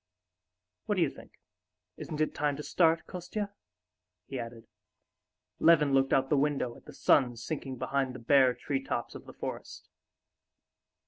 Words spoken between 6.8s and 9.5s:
the sun sinking behind the bare tree tops of the